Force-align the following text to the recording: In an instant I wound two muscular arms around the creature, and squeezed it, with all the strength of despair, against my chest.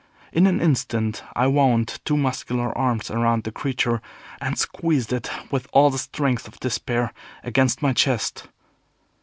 In 0.33 0.47
an 0.47 0.59
instant 0.59 1.21
I 1.35 1.45
wound 1.45 1.99
two 2.05 2.17
muscular 2.17 2.75
arms 2.75 3.11
around 3.11 3.43
the 3.43 3.51
creature, 3.51 4.01
and 4.41 4.57
squeezed 4.57 5.13
it, 5.13 5.29
with 5.51 5.67
all 5.73 5.91
the 5.91 5.99
strength 5.99 6.47
of 6.47 6.59
despair, 6.59 7.13
against 7.43 7.83
my 7.83 7.93
chest. 7.93 8.47